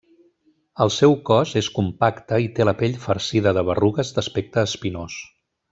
El 0.85 0.91
seu 0.95 1.13
cos 1.29 1.51
és 1.61 1.69
compacte 1.75 2.41
i 2.45 2.49
té 2.61 2.67
la 2.69 2.75
pell 2.81 2.99
farcida 3.07 3.55
de 3.59 3.65
berrugues 3.71 4.11
d'aspecte 4.17 4.65
espinós. 4.71 5.25